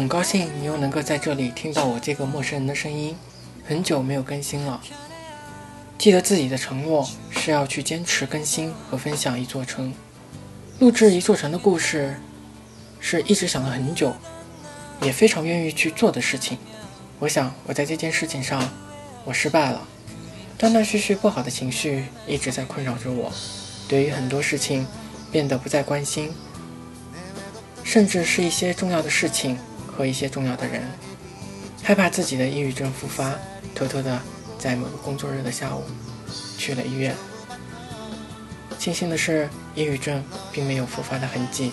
[0.00, 3.14] 很高兴你又能够在这里听到我这个陌生人的声音。
[3.66, 4.80] 很久没有更新了，
[5.98, 9.92] 记得自己的承诺是要去坚持更新和分享一座城，
[10.78, 12.18] 录制一座城的故事，
[12.98, 14.14] 是一直想了很久，
[15.02, 16.56] 也非常愿意去做的事情。
[17.18, 18.70] 我想我在这件事情上，
[19.26, 19.86] 我失败了，
[20.56, 23.30] 断断续续不好的情绪一直在困扰着我，
[23.86, 24.86] 对于很多事情
[25.30, 26.32] 变得不再关心，
[27.84, 29.58] 甚至是一些重要的事情
[29.90, 30.82] 和一些重要的人。
[31.82, 33.34] 害怕自己的抑郁症复发，
[33.74, 34.20] 偷偷的
[34.58, 35.82] 在某个工作日的下午
[36.58, 37.14] 去了医院。
[38.78, 41.72] 庆幸的是，抑郁症并没有复发的痕迹。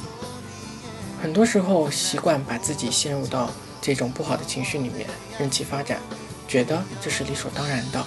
[1.22, 3.50] 很多时候，习惯把自己陷入到
[3.82, 5.08] 这种不好的情绪里面，
[5.40, 6.00] 任其发展，
[6.48, 8.06] 觉得这是理所当然的，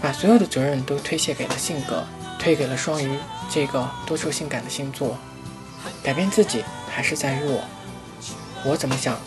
[0.00, 2.04] 把所有的责任都推卸给了性格，
[2.38, 3.18] 推给了双鱼
[3.50, 5.16] 这个多愁性感的星座。
[6.02, 7.64] 改变自己还是在于我，
[8.64, 9.18] 我怎么想，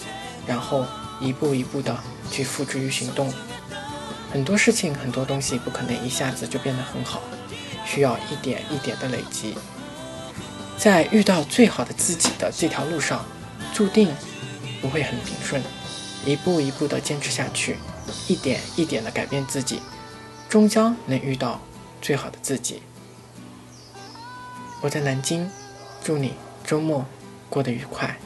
[0.47, 0.85] 然后。
[1.21, 1.97] 一步一步的
[2.31, 3.31] 去付之于行动，
[4.29, 7.21] 很多事情很多东西不可能一下子就变得很好，
[7.85, 9.55] 需要一点一点的累积。
[10.77, 13.23] 在遇到最好的自己的这条路上，
[13.73, 14.13] 注定
[14.81, 15.63] 不会很平顺。
[16.25, 17.77] 一步一步的坚持下去，
[18.27, 19.81] 一点一点的改变自己，
[20.49, 21.61] 终将能遇到
[22.01, 22.81] 最好的自己。
[24.81, 25.49] 我在南京，
[26.03, 26.33] 祝你
[26.65, 27.05] 周末
[27.49, 28.17] 过得愉快。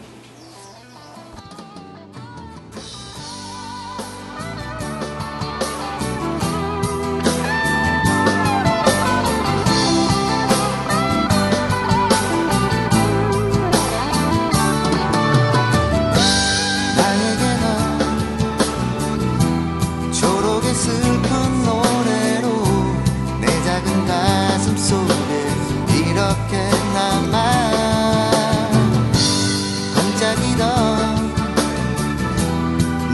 [30.28, 30.66] 시작이다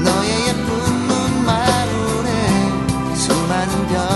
[0.03, 0.68] 너의 예쁜
[1.07, 2.31] 눈마루에
[3.16, 4.12] 수많은 별